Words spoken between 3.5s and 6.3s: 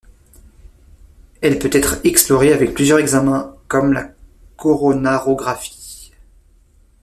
comme la coronarographie.